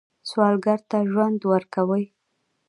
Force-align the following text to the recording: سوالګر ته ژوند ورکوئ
سوالګر 0.29 0.79
ته 0.89 0.97
ژوند 1.11 1.39
ورکوئ 1.51 2.03